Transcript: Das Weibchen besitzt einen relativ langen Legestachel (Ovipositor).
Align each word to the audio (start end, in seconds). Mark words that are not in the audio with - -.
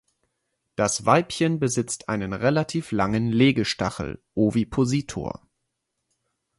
Das 0.75 1.05
Weibchen 1.05 1.59
besitzt 1.59 2.09
einen 2.09 2.33
relativ 2.33 2.91
langen 2.91 3.29
Legestachel 3.31 4.19
(Ovipositor). 4.33 5.47